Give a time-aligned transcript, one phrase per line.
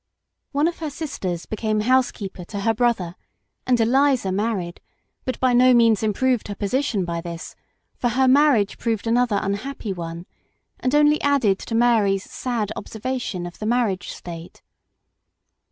[0.51, 3.15] One of her sisters became housekeeper to her brother;
[3.67, 4.81] and Eliza married,
[5.25, 7.55] but by no means improved her position by this,
[7.97, 10.25] for her marriage proved another unhappy one,
[10.79, 14.63] and only added to Mary's sad observation of the marriage state.